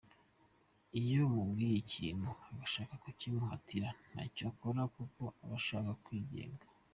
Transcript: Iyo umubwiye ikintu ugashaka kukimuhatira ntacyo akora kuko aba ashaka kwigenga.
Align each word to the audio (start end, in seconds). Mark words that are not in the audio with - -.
Iyo 0.99 1.19
umubwiye 1.29 1.75
ikintu 1.83 2.29
ugashaka 2.49 2.93
kukimuhatira 3.03 3.87
ntacyo 4.11 4.43
akora 4.51 4.81
kuko 4.95 5.23
aba 5.43 5.55
ashaka 5.61 5.91
kwigenga. 6.05 6.63